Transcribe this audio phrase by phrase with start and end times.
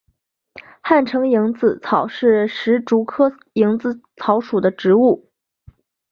[0.81, 5.29] 汉城蝇子草是石竹科蝇子草属的植物。